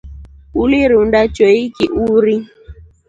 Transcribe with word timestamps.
Ulirunda 0.61 1.19
choiki 1.35 1.85
uruu. 2.03 2.41